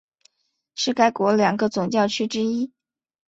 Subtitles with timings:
[0.73, 2.71] 是该国两个总教区之一。